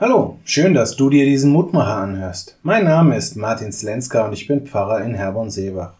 Hallo, 0.00 0.38
schön, 0.44 0.74
dass 0.74 0.94
du 0.94 1.10
dir 1.10 1.24
diesen 1.24 1.50
Mutmacher 1.50 1.96
anhörst. 1.96 2.56
Mein 2.62 2.84
Name 2.84 3.16
ist 3.16 3.34
Martin 3.34 3.72
Slenska 3.72 4.24
und 4.24 4.32
ich 4.32 4.46
bin 4.46 4.64
Pfarrer 4.64 5.04
in 5.04 5.14
Herborn-Seebach. 5.14 5.94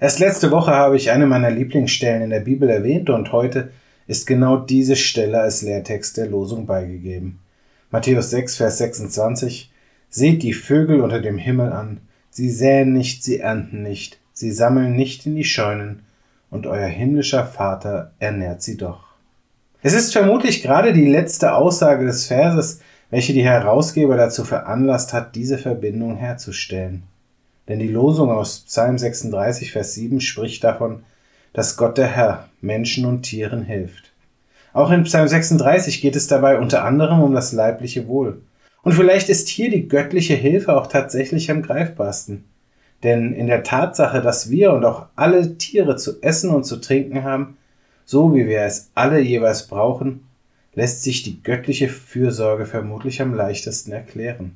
Erst 0.00 0.18
letzte 0.18 0.50
Woche 0.50 0.72
habe 0.72 0.96
ich 0.96 1.12
eine 1.12 1.28
meiner 1.28 1.52
Lieblingsstellen 1.52 2.22
in 2.22 2.30
der 2.30 2.40
Bibel 2.40 2.68
erwähnt 2.68 3.08
und 3.08 3.30
heute 3.30 3.70
ist 4.08 4.26
genau 4.26 4.56
diese 4.56 4.96
Stelle 4.96 5.38
als 5.38 5.62
Lehrtext 5.62 6.16
der 6.16 6.26
Losung 6.26 6.66
beigegeben. 6.66 7.38
Matthäus 7.92 8.30
6, 8.30 8.56
Vers 8.56 8.78
26 8.78 9.70
Seht 10.08 10.42
die 10.42 10.52
Vögel 10.52 11.00
unter 11.00 11.20
dem 11.20 11.38
Himmel 11.38 11.72
an, 11.72 12.00
sie 12.30 12.50
säen 12.50 12.92
nicht, 12.92 13.22
sie 13.22 13.38
ernten 13.38 13.84
nicht, 13.84 14.18
sie 14.32 14.50
sammeln 14.50 14.96
nicht 14.96 15.24
in 15.24 15.36
die 15.36 15.44
Scheunen, 15.44 16.02
und 16.50 16.66
euer 16.66 16.88
himmlischer 16.88 17.46
Vater 17.46 18.10
ernährt 18.18 18.60
sie 18.60 18.76
doch. 18.76 19.04
Es 19.82 19.94
ist 19.94 20.12
vermutlich 20.12 20.64
gerade 20.64 20.92
die 20.92 21.06
letzte 21.06 21.54
Aussage 21.54 22.06
des 22.06 22.26
Verses, 22.26 22.80
welche 23.10 23.32
die 23.32 23.44
Herausgeber 23.44 24.16
dazu 24.16 24.44
veranlasst 24.44 25.12
hat, 25.12 25.34
diese 25.34 25.58
Verbindung 25.58 26.16
herzustellen. 26.16 27.02
Denn 27.68 27.78
die 27.78 27.88
Losung 27.88 28.30
aus 28.30 28.60
Psalm 28.60 28.98
36, 28.98 29.72
Vers 29.72 29.94
7 29.94 30.20
spricht 30.20 30.64
davon, 30.64 31.02
dass 31.52 31.76
Gott 31.76 31.98
der 31.98 32.06
Herr 32.06 32.48
Menschen 32.60 33.04
und 33.04 33.22
Tieren 33.22 33.62
hilft. 33.62 34.12
Auch 34.72 34.90
in 34.90 35.02
Psalm 35.02 35.26
36 35.26 36.00
geht 36.00 36.14
es 36.14 36.28
dabei 36.28 36.58
unter 36.58 36.84
anderem 36.84 37.20
um 37.20 37.34
das 37.34 37.52
leibliche 37.52 38.06
Wohl. 38.06 38.42
Und 38.82 38.92
vielleicht 38.92 39.28
ist 39.28 39.48
hier 39.48 39.70
die 39.70 39.88
göttliche 39.88 40.34
Hilfe 40.34 40.76
auch 40.76 40.86
tatsächlich 40.86 41.50
am 41.50 41.62
greifbarsten. 41.62 42.44
Denn 43.02 43.32
in 43.32 43.46
der 43.46 43.62
Tatsache, 43.62 44.20
dass 44.20 44.50
wir 44.50 44.72
und 44.72 44.84
auch 44.84 45.06
alle 45.16 45.58
Tiere 45.58 45.96
zu 45.96 46.22
essen 46.22 46.50
und 46.50 46.64
zu 46.64 46.76
trinken 46.76 47.24
haben, 47.24 47.56
so 48.04 48.34
wie 48.34 48.46
wir 48.46 48.62
es 48.62 48.90
alle 48.94 49.20
jeweils 49.20 49.66
brauchen, 49.66 50.26
lässt 50.74 51.02
sich 51.02 51.22
die 51.22 51.42
göttliche 51.42 51.88
Fürsorge 51.88 52.66
vermutlich 52.66 53.20
am 53.20 53.34
leichtesten 53.34 53.92
erklären. 53.92 54.54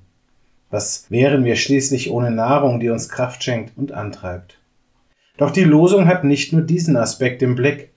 Was 0.70 1.06
wären 1.10 1.44
wir 1.44 1.56
schließlich 1.56 2.10
ohne 2.10 2.30
Nahrung, 2.30 2.80
die 2.80 2.90
uns 2.90 3.08
Kraft 3.08 3.44
schenkt 3.44 3.76
und 3.76 3.92
antreibt? 3.92 4.58
Doch 5.36 5.50
die 5.50 5.64
Losung 5.64 6.06
hat 6.06 6.24
nicht 6.24 6.52
nur 6.52 6.62
diesen 6.62 6.96
Aspekt 6.96 7.42
im 7.42 7.54
Blick, 7.54 7.90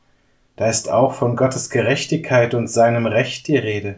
da 0.56 0.68
ist 0.68 0.90
auch 0.90 1.14
von 1.14 1.36
Gottes 1.36 1.70
Gerechtigkeit 1.70 2.56
und 2.56 2.68
seinem 2.68 3.06
Recht 3.06 3.48
die 3.48 3.58
Rede. 3.58 3.95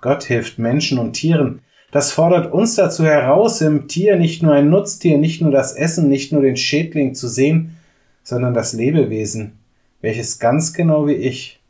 Gott 0.00 0.24
hilft 0.24 0.58
Menschen 0.58 0.98
und 0.98 1.14
Tieren, 1.14 1.60
das 1.92 2.10
fordert 2.10 2.50
uns 2.52 2.76
dazu 2.76 3.04
heraus, 3.04 3.60
im 3.60 3.86
Tier 3.86 4.16
nicht 4.16 4.42
nur 4.42 4.54
ein 4.54 4.70
Nutztier, 4.70 5.18
nicht 5.18 5.42
nur 5.42 5.50
das 5.50 5.74
Essen, 5.74 6.08
nicht 6.08 6.32
nur 6.32 6.40
den 6.40 6.56
Schädling 6.56 7.14
zu 7.14 7.28
sehen, 7.28 7.76
sondern 8.22 8.54
das 8.54 8.72
Lebewesen, 8.72 9.58
welches 10.00 10.38
ganz 10.38 10.72
genau 10.72 11.06
wie 11.06 11.14
ich 11.14 11.60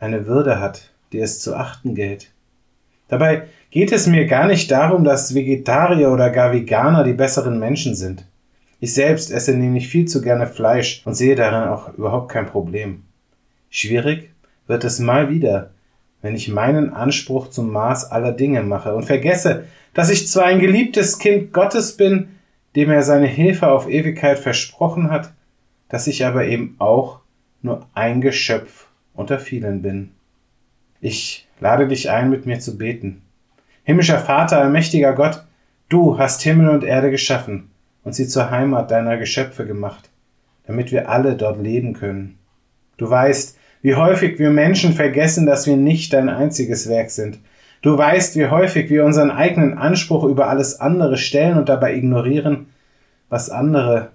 eine 0.00 0.26
Würde 0.26 0.58
hat, 0.58 0.90
die 1.12 1.18
es 1.18 1.40
zu 1.40 1.54
achten 1.54 1.94
gilt. 1.94 2.30
Dabei 3.08 3.44
geht 3.70 3.92
es 3.92 4.06
mir 4.06 4.26
gar 4.26 4.46
nicht 4.46 4.70
darum, 4.70 5.04
dass 5.04 5.34
Vegetarier 5.34 6.10
oder 6.10 6.30
gar 6.30 6.52
Veganer 6.52 7.04
die 7.04 7.12
besseren 7.12 7.58
Menschen 7.58 7.94
sind. 7.94 8.24
Ich 8.78 8.94
selbst 8.94 9.30
esse 9.30 9.54
nämlich 9.54 9.88
viel 9.88 10.06
zu 10.06 10.22
gerne 10.22 10.46
Fleisch 10.46 11.02
und 11.04 11.14
sehe 11.14 11.34
darin 11.34 11.68
auch 11.68 11.92
überhaupt 11.94 12.30
kein 12.30 12.46
Problem. 12.46 13.02
Schwierig 13.68 14.30
wird 14.66 14.84
es 14.84 14.98
mal 15.00 15.28
wieder, 15.28 15.70
wenn 16.22 16.34
ich 16.34 16.48
meinen 16.48 16.92
Anspruch 16.92 17.48
zum 17.48 17.70
Maß 17.72 18.10
aller 18.10 18.32
Dinge 18.32 18.62
mache 18.62 18.94
und 18.94 19.04
vergesse, 19.04 19.64
dass 19.94 20.10
ich 20.10 20.28
zwar 20.28 20.44
ein 20.44 20.60
geliebtes 20.60 21.18
Kind 21.18 21.52
Gottes 21.52 21.96
bin, 21.96 22.28
dem 22.76 22.90
er 22.90 23.02
seine 23.02 23.26
Hilfe 23.26 23.68
auf 23.68 23.88
Ewigkeit 23.88 24.38
versprochen 24.38 25.10
hat, 25.10 25.32
dass 25.88 26.06
ich 26.06 26.24
aber 26.24 26.46
eben 26.46 26.76
auch 26.78 27.20
nur 27.62 27.86
ein 27.94 28.20
Geschöpf 28.20 28.86
unter 29.14 29.38
vielen 29.38 29.82
bin. 29.82 30.12
Ich 31.00 31.48
lade 31.60 31.88
dich 31.88 32.10
ein, 32.10 32.28
mit 32.28 32.44
mir 32.44 32.60
zu 32.60 32.76
beten. 32.76 33.22
Himmlischer 33.84 34.18
Vater, 34.18 34.60
allmächtiger 34.60 35.14
Gott, 35.14 35.44
du 35.88 36.18
hast 36.18 36.42
Himmel 36.42 36.68
und 36.68 36.84
Erde 36.84 37.10
geschaffen 37.10 37.70
und 38.04 38.14
sie 38.14 38.28
zur 38.28 38.50
Heimat 38.50 38.90
deiner 38.90 39.16
Geschöpfe 39.16 39.66
gemacht, 39.66 40.10
damit 40.66 40.92
wir 40.92 41.08
alle 41.08 41.36
dort 41.36 41.58
leben 41.60 41.94
können. 41.94 42.38
Du 42.98 43.08
weißt, 43.08 43.56
wie 43.80 43.94
häufig 43.94 44.38
wir 44.38 44.50
Menschen 44.50 44.92
vergessen, 44.92 45.46
dass 45.46 45.66
wir 45.66 45.76
nicht 45.76 46.12
dein 46.12 46.28
einziges 46.28 46.88
Werk 46.88 47.10
sind. 47.10 47.38
Du 47.80 47.96
weißt, 47.96 48.36
wie 48.36 48.48
häufig 48.48 48.90
wir 48.90 49.06
unseren 49.06 49.30
eigenen 49.30 49.78
Anspruch 49.78 50.24
über 50.24 50.48
alles 50.48 50.80
andere 50.80 51.16
stellen 51.16 51.56
und 51.56 51.70
dabei 51.70 51.94
ignorieren, 51.94 52.66
was 53.30 53.48
andere 53.48 54.10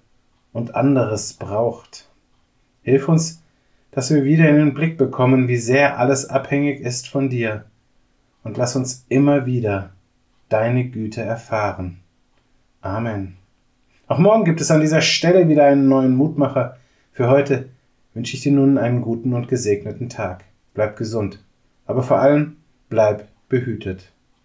und 0.53 0.75
anderes 0.75 1.33
braucht. 1.33 2.07
Hilf 2.83 3.09
uns, 3.09 3.41
dass 3.95 4.13
wir 4.13 4.25
wieder 4.25 4.49
in 4.49 4.57
den 4.57 4.73
Blick 4.73 4.97
bekommen, 4.97 5.47
wie 5.47 5.55
sehr 5.55 5.97
alles 5.97 6.29
abhängig 6.29 6.81
ist 6.81 7.07
von 7.07 7.29
dir. 7.29 7.63
Und 8.43 8.57
lass 8.57 8.75
uns 8.75 9.05
immer 9.07 9.45
wieder 9.45 9.91
deine 10.49 10.89
Güte 10.89 11.21
erfahren. 11.21 12.01
Amen. 12.81 13.37
Auch 14.07 14.19
morgen 14.19 14.43
gibt 14.43 14.59
es 14.59 14.69
an 14.69 14.81
dieser 14.81 14.99
Stelle 14.99 15.47
wieder 15.47 15.65
einen 15.65 15.87
neuen 15.87 16.13
Mutmacher. 16.13 16.75
Für 17.13 17.29
heute 17.29 17.69
wünsche 18.13 18.35
ich 18.35 18.43
dir 18.43 18.51
nun 18.51 18.77
einen 18.77 19.01
guten 19.01 19.33
und 19.33 19.47
gesegneten 19.47 20.09
Tag. 20.09 20.43
Bleib 20.73 20.97
gesund, 20.97 21.39
aber 21.85 22.03
vor 22.03 22.19
allem 22.19 22.57
bleib 22.89 23.29
behütet. 23.47 24.11